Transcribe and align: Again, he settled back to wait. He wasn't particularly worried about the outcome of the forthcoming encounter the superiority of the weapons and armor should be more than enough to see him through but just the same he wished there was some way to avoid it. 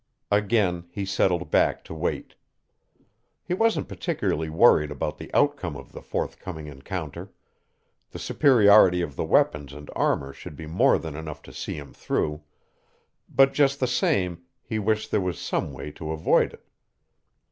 Again, 0.31 0.87
he 0.89 1.05
settled 1.05 1.51
back 1.51 1.83
to 1.83 1.93
wait. 1.93 2.33
He 3.43 3.53
wasn't 3.53 3.87
particularly 3.87 4.49
worried 4.49 4.89
about 4.89 5.19
the 5.19 5.31
outcome 5.31 5.75
of 5.75 5.91
the 5.91 6.01
forthcoming 6.01 6.65
encounter 6.65 7.31
the 8.09 8.17
superiority 8.17 9.03
of 9.03 9.15
the 9.15 9.23
weapons 9.23 9.73
and 9.73 9.91
armor 9.95 10.33
should 10.33 10.55
be 10.55 10.65
more 10.65 10.97
than 10.97 11.15
enough 11.15 11.43
to 11.43 11.53
see 11.53 11.75
him 11.77 11.93
through 11.93 12.41
but 13.29 13.53
just 13.53 13.79
the 13.79 13.85
same 13.85 14.41
he 14.63 14.79
wished 14.79 15.11
there 15.11 15.21
was 15.21 15.37
some 15.39 15.71
way 15.71 15.91
to 15.91 16.09
avoid 16.09 16.53
it. 16.55 16.65